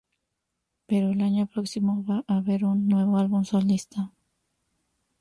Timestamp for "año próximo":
1.21-2.03